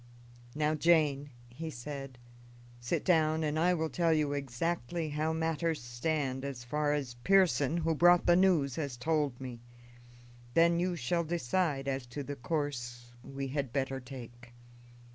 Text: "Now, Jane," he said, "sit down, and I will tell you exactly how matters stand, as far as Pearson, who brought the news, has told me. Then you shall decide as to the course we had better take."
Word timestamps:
"Now, 0.55 0.73
Jane," 0.73 1.29
he 1.47 1.69
said, 1.69 2.17
"sit 2.79 3.05
down, 3.05 3.43
and 3.43 3.59
I 3.59 3.75
will 3.75 3.91
tell 3.91 4.11
you 4.11 4.33
exactly 4.33 5.09
how 5.09 5.31
matters 5.31 5.79
stand, 5.83 6.43
as 6.43 6.63
far 6.63 6.91
as 6.93 7.13
Pearson, 7.23 7.77
who 7.77 7.93
brought 7.93 8.25
the 8.25 8.35
news, 8.35 8.77
has 8.77 8.97
told 8.97 9.39
me. 9.39 9.61
Then 10.55 10.79
you 10.79 10.95
shall 10.95 11.23
decide 11.23 11.87
as 11.87 12.07
to 12.07 12.23
the 12.23 12.35
course 12.35 13.11
we 13.23 13.49
had 13.49 13.71
better 13.71 13.99
take." 13.99 14.55